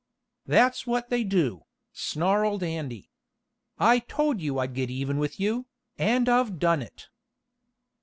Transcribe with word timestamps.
"That's 0.47 0.87
what 0.87 1.09
they 1.11 1.23
do," 1.23 1.61
snarled 1.93 2.63
Andy. 2.63 3.11
"I 3.77 3.99
told 3.99 4.41
you 4.41 4.57
I'd 4.57 4.73
get 4.73 4.89
even 4.89 5.19
with 5.19 5.39
you, 5.39 5.67
and 5.99 6.27
I've 6.27 6.57
done 6.57 6.81
it." 6.81 7.09